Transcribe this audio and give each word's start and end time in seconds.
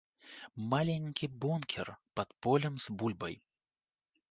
Маленькі 0.71 1.25
бункер 1.45 1.87
пад 2.21 2.29
полем 2.47 2.73
з 2.87 2.99
бульбай. 3.03 3.35